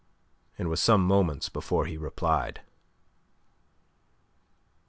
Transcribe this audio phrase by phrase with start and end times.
[0.57, 2.61] It was some moments before he replied.